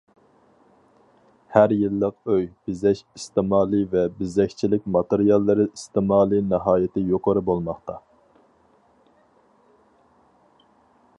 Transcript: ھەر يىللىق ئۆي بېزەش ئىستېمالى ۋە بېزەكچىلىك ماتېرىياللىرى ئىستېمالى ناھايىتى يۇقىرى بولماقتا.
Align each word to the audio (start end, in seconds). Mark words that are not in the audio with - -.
ھەر 1.55 1.73
يىللىق 1.79 2.31
ئۆي 2.35 2.47
بېزەش 2.69 3.03
ئىستېمالى 3.19 3.81
ۋە 3.91 4.05
بېزەكچىلىك 4.21 4.89
ماتېرىياللىرى 4.97 5.67
ئىستېمالى 5.73 6.41
ناھايىتى 6.55 7.07
يۇقىرى 7.13 7.47
بولماقتا. 7.53 8.01